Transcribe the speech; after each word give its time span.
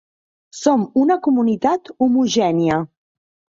Som 0.59 0.85
una 1.01 1.17
comunitat 1.27 1.93
homogènia. 2.07 2.83